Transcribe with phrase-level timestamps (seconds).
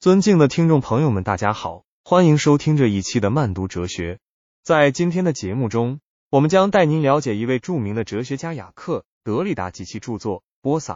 [0.00, 4.18] 尊敬的听众朋友们，大家好，欢迎收听这一期的慢读哲学。
[4.62, 10.94] 在今天的节目中，我们将带您了解一位著名的哲学家雅克·德里达及其著作《波萨》。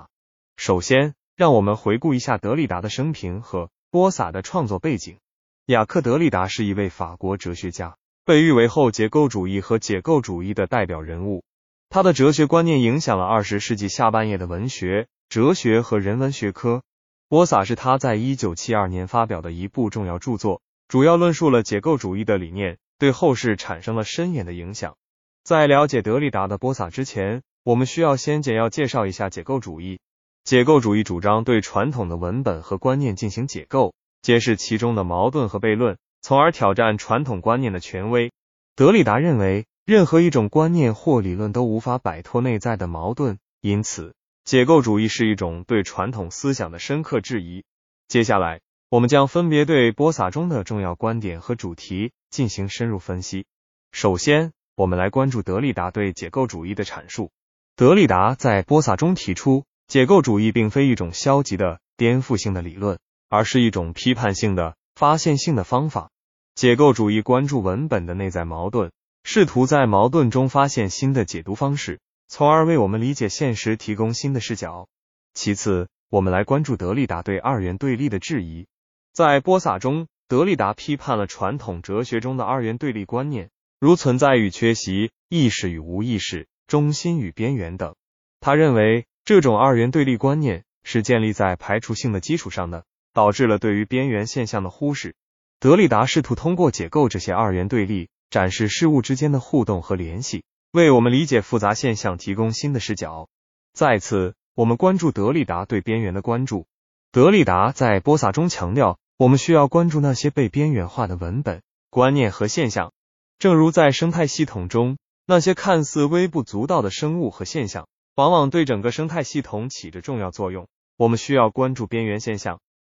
[0.57, 5.19] 首先，让我们回顾一下德里达的生平和《波萨》的创作背景。
[5.67, 11.45] 雅克·德里达是一位法国哲学家，被誉为后结构主义和解构主义的代表人物。
[11.91, 16.83] 他的哲学观念影响了二十世纪下半叶的文学、哲学和人文学科。
[17.29, 24.97] 波撒是他在一九七二年发表的一部重要著作，主要论述了解构主义的理念，对后世产生了深远的影响。
[25.43, 30.01] 在了解德里达的波撒之前，我们需要先简要介绍一下解构主义。
[30.45, 38.31] 解构主义主张对传统的文本和观念进行解构，揭示其中的矛盾和悖论，从而挑战传统观念的权威。
[38.77, 44.15] 德里达认为，任何一种观念或理论都无法摆脱内在的矛盾，因此。
[44.45, 47.65] 解构主义是一种对传统思想的深刻质疑。
[48.09, 53.47] 接下来，我们将分别对波撒中的重要观点和主题进行深入分析。
[53.91, 57.31] 首先，我们来关注德里达对解构主义的阐述。
[57.75, 62.99] 德里达在波萨中提出，解构主义并非一种消极的、颠覆性的理论，
[63.31, 66.11] 而是一种批判性的、发现性的方法。
[66.55, 68.93] 解构主义关注文本的内在矛盾，
[69.25, 71.99] 试图在矛盾中发现新的解读方式。
[72.37, 74.89] 从而为我们理解现实提供新的视角。
[75.35, 78.67] 其次，我们来关注德里达对二元对立的质疑。
[79.13, 87.95] 在波萨中，德里达批判了传统哲学中的二元对立观念，如存在与缺席、意识与无意识、中心与边缘等。
[88.41, 95.15] 他认为，这种二元对立观念是建立在排除性的基础上的，导致了对于边缘现象的忽视。
[95.61, 100.43] 德里达试图通过解构这些二元对立，展示事物之间的互动和联系。
[100.75, 103.29] 为我们理解复杂现象提供新的视角。
[103.75, 106.67] 再次，我们关注德里达对边缘的关注。
[107.13, 112.93] 德里达在播撒中强调，我们需要关注那些被边缘化的文本、观念和现象。
[113.39, 117.87] 正如在生态系统中，那些看似微不足道的生物和现象，
[118.17, 120.67] 往往对整个生态系统起着重要作用。
[120.97, 122.59] 我们需要关注边缘现象，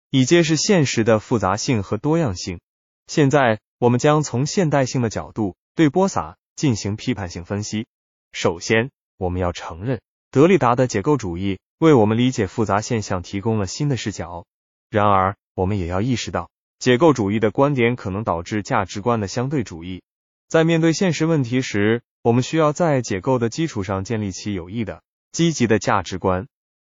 [0.10, 2.62] 以揭示现实的复杂性和多样性。
[3.08, 6.38] 现在，我们将从现代性的角度对播撒。
[6.56, 7.88] 进行批判性分析。
[8.32, 10.02] 首先，我们要承认，
[10.32, 14.46] 德里达的解构主义为我们理解复杂现象提供了新的视角。
[14.90, 16.50] 然而，我们也要意识到，
[16.80, 20.04] 解构主义的观点可能导致价值观的相对主义。
[20.48, 25.02] 在面对现实问题时，我们需要在解构的基础上建立起有益的、
[25.32, 26.48] 积极的价值观。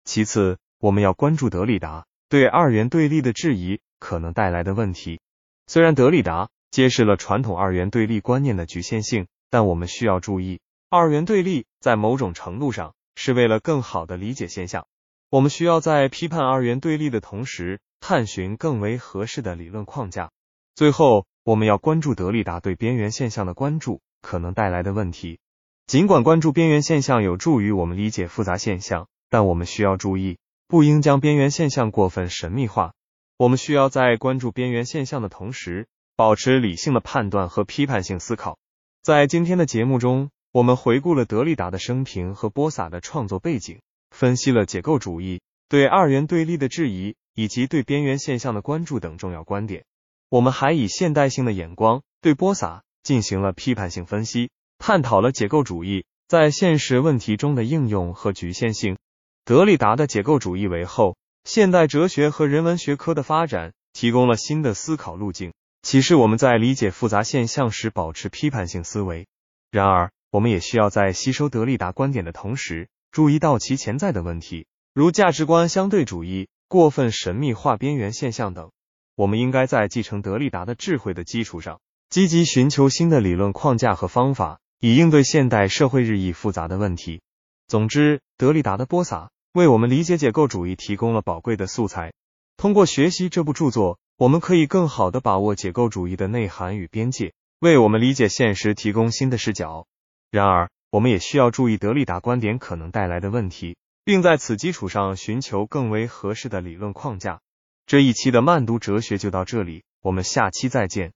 [0.06, 5.20] 其次，我们要关注德里达对二元对立的质疑可能带来的问题。
[5.68, 9.28] 虽然德里达揭示了传统二元对立观念的局限性。
[9.54, 14.88] 但我们需要注意，二元对立在某种程度上是为了更好的理解现象。
[15.30, 20.32] 我们需要在批判二元对立的同时，探寻更为合适的理论框架。
[20.74, 25.38] 最后，我们要关注德里达对边缘现象的关注可能带来的问题。
[25.86, 32.94] 尽管关注边缘现象有助于我们理解复杂现象，但我们需要注意，不应将边缘现象过分神秘化。
[33.38, 38.58] 我们需要在关注边缘现象的同时，保持理性的判断和批判性思考。
[39.04, 43.82] 在今天的节目中，我们回顾了德里达的生平和波萨的创作背景，
[44.12, 49.84] 分析了解构主义对二元对立的质疑以及对边缘现象的关注等重要观点。
[50.30, 58.98] 我们还以现代性的眼光对波萨进行了批判性分析，探讨了解构主义在现实问题中的应用和局限性。
[59.44, 65.52] 德里达的解构主义为后现代哲学和人文学科的发展提供了新的思考路径。
[65.84, 69.28] 启示我们在理解复杂现象时保持批判性思维。
[69.70, 78.72] 然而，我们也需要在吸收德里达观点的同时，注意到其潜在的问题，如价值观相对主义、过分神秘化边缘现象等。
[79.16, 87.22] 我们应该在继承德里达的智慧的基础上，积极寻求新的理论框架和方法，以应对现代社会日益复杂的问题。
[87.68, 92.14] 总之，德里达的波撒为我们理解解构主义提供了宝贵的素材。
[92.56, 94.00] 通过学习这部著作。
[94.16, 99.88] 我们可以更好的把握解构主义的内涵与边界，为我们理解现实提供新的视角。
[100.30, 103.76] 然而，我们也需要注意德利达观点可能带来的问题，
[104.06, 107.42] 并在此基础上寻求更为合适的理论框架。
[107.88, 111.14] 这一期的慢读哲学就到这里，我们下期再见。